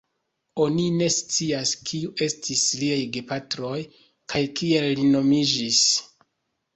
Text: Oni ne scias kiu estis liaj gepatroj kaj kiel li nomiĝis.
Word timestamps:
Oni 0.63 0.83
ne 0.93 1.09
scias 1.15 1.73
kiu 1.89 2.09
estis 2.27 2.63
liaj 2.83 2.97
gepatroj 3.17 3.75
kaj 4.33 4.41
kiel 4.61 4.89
li 5.01 5.05
nomiĝis. 5.17 5.83